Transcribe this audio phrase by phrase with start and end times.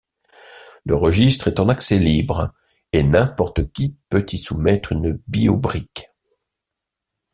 [0.83, 2.51] Le registre est en accès libre,
[2.91, 6.09] et n'importe qui peut y soumettre une bio-brique.